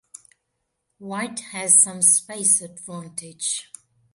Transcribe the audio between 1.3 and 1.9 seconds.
has